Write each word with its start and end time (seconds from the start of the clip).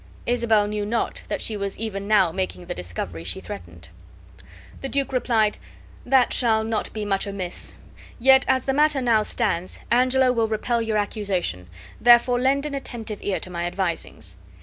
Isabel 0.25 0.65
knew 0.65 0.83
not 0.83 1.21
that 1.27 1.43
she 1.43 1.55
was 1.55 1.77
even 1.77 2.07
now 2.07 2.31
making 2.31 2.65
the 2.65 2.73
discovery 2.73 3.23
she 3.23 3.39
threatened. 3.39 3.89
The 4.81 4.89
duke 4.89 5.13
replied: 5.13 5.59
"That 6.07 6.33
shall 6.33 6.63
not 6.63 6.91
be 6.91 7.05
much 7.05 7.27
amiss; 7.27 7.75
yet 8.19 8.43
as 8.47 8.63
the 8.63 8.73
matter 8.73 8.99
now 8.99 9.21
stands, 9.21 9.79
Angelo 9.91 10.31
will 10.31 10.47
repel 10.47 10.81
your 10.81 10.97
accusation; 10.97 11.67
therefore 12.01 12.39
lend 12.39 12.65
an 12.65 12.73
attentive 12.73 13.19
ear 13.21 13.39
to 13.41 13.51
my 13.51 13.65
advisings. 13.65 14.37